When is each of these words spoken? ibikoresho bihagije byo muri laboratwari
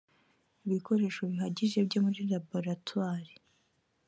ibikoresho 0.65 1.21
bihagije 1.31 1.77
byo 1.87 1.99
muri 2.05 2.19
laboratwari 2.31 3.33